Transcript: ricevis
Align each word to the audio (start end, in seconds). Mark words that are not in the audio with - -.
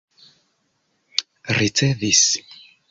ricevis 1.57 2.23